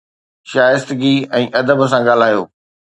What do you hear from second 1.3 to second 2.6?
۽ ادب سان ڳالهايو.